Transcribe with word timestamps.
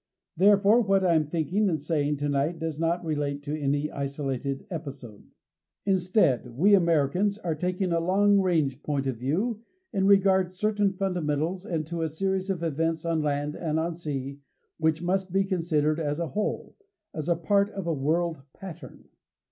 Therefore, 0.35 0.81
what 0.81 1.05
I 1.05 1.13
am 1.13 1.27
thinking 1.27 1.69
and 1.69 1.77
saying 1.77 2.17
tonight 2.17 2.57
does 2.57 2.79
not 2.79 3.05
relate 3.05 3.43
to 3.43 3.55
any 3.55 3.91
isolated 3.91 4.65
episode. 4.71 5.25
Instead, 5.85 6.57
we 6.57 6.73
Americans 6.73 7.37
are 7.37 7.53
taking 7.53 7.91
a 7.91 7.99
long 7.99 8.39
range 8.39 8.81
point 8.81 9.05
of 9.05 9.17
view 9.17 9.61
in 9.93 10.07
regard 10.07 10.51
certain 10.53 10.91
fundamentals 10.91 11.67
and 11.67 11.85
to 11.85 12.01
a 12.01 12.09
series 12.09 12.49
of 12.49 12.63
events 12.63 13.05
on 13.05 13.21
land 13.21 13.55
and 13.55 13.79
on 13.79 13.93
sea 13.93 14.39
which 14.79 15.03
must 15.03 15.31
be 15.31 15.43
considered 15.43 15.99
as 15.99 16.19
a 16.19 16.29
whole 16.29 16.75
as 17.13 17.29
a 17.29 17.35
part 17.35 17.69
of 17.69 17.85
a 17.85 17.93
world 17.93 18.41
pattern. 18.53 19.07